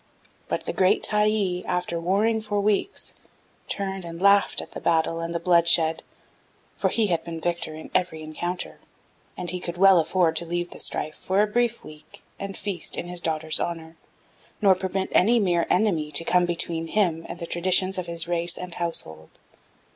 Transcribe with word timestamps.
But 0.47 0.65
the 0.65 0.73
great 0.73 1.03
Tyee, 1.03 1.63
after 1.67 1.99
warring 1.99 2.41
for 2.41 2.59
weeks, 2.59 3.13
turned 3.67 4.03
and 4.03 4.19
laughed 4.19 4.59
at 4.59 4.71
the 4.71 4.81
battle 4.81 5.19
and 5.19 5.35
the 5.35 5.39
bloodshed, 5.39 6.01
for 6.75 6.89
he 6.89 7.05
had 7.13 7.23
been 7.23 7.39
victor 7.39 7.75
in 7.75 7.91
every 7.93 8.23
encounter, 8.23 8.79
and 9.37 9.51
he 9.51 9.59
could 9.59 9.77
well 9.77 9.99
afford 9.99 10.35
to 10.37 10.45
leave 10.47 10.71
the 10.71 10.79
strife 10.79 11.13
for 11.17 11.43
a 11.43 11.45
brief 11.45 11.83
week 11.83 12.23
and 12.39 12.57
feast 12.57 12.97
in 12.97 13.07
his 13.09 13.21
daughters' 13.21 13.59
honor, 13.59 13.95
nor 14.59 14.73
permit 14.73 15.09
any 15.11 15.39
mere 15.39 15.67
enemy 15.69 16.11
to 16.13 16.23
come 16.25 16.47
between 16.47 16.87
him 16.87 17.23
and 17.29 17.37
the 17.37 17.45
traditions 17.45 17.99
of 17.99 18.07
his 18.07 18.27
race 18.27 18.57
and 18.57 18.73
household. 18.73 19.29